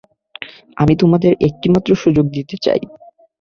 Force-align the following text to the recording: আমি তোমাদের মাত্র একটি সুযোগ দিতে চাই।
আমি 0.77 0.93
তোমাদের 0.95 1.31
মাত্র 1.33 1.47
একটি 1.47 2.01
সুযোগ 2.03 2.25
দিতে 2.29 2.55
চাই। 2.57 2.81